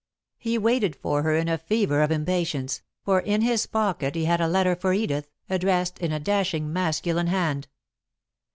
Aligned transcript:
He 0.39 0.57
waited 0.57 0.95
for 0.95 1.21
her 1.21 1.35
in 1.35 1.47
a 1.47 1.59
fever 1.59 2.01
of 2.01 2.09
impatience, 2.09 2.81
for 3.03 3.19
in 3.19 3.41
his 3.41 3.67
pocket 3.67 4.15
he 4.15 4.25
had 4.25 4.41
a 4.41 4.47
letter 4.47 4.75
for 4.75 4.93
Edith, 4.93 5.27
addressed 5.47 5.99
in 5.99 6.11
a 6.11 6.19
dashing 6.19 6.73
masculine 6.73 7.27
hand. 7.27 7.67